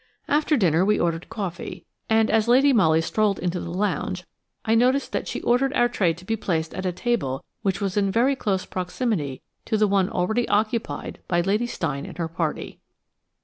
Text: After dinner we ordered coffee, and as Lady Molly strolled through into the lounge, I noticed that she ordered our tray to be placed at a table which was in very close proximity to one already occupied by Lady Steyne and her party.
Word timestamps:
After 0.27 0.57
dinner 0.57 0.83
we 0.83 0.99
ordered 0.99 1.29
coffee, 1.29 1.85
and 2.09 2.31
as 2.31 2.47
Lady 2.47 2.73
Molly 2.73 3.01
strolled 3.01 3.37
through 3.37 3.45
into 3.45 3.59
the 3.59 3.69
lounge, 3.69 4.23
I 4.65 4.73
noticed 4.73 5.11
that 5.11 5.27
she 5.27 5.41
ordered 5.43 5.71
our 5.73 5.87
tray 5.87 6.11
to 6.11 6.25
be 6.25 6.35
placed 6.35 6.73
at 6.73 6.87
a 6.87 6.91
table 6.91 7.45
which 7.61 7.81
was 7.81 7.97
in 7.97 8.09
very 8.09 8.35
close 8.35 8.65
proximity 8.65 9.43
to 9.65 9.77
one 9.85 10.09
already 10.09 10.49
occupied 10.49 11.19
by 11.27 11.41
Lady 11.41 11.67
Steyne 11.67 12.07
and 12.07 12.17
her 12.17 12.27
party. 12.27 12.79